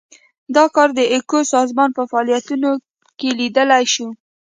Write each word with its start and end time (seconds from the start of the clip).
دا 0.55 0.65
کار 0.75 0.89
د 0.97 0.99
ایکو 1.13 1.39
سازمان 1.53 1.89
په 1.97 2.03
فعالیتونو 2.11 2.71
کې 3.19 3.29
لیدلای 3.39 3.83
شو. 3.93 4.07